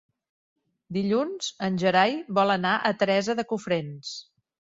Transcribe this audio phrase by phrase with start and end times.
[0.95, 4.17] Dilluns en Gerai vol anar a Teresa de Cofrents.